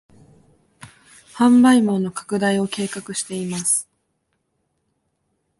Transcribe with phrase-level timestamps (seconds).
[1.35, 3.87] 販売網の拡大を計画しています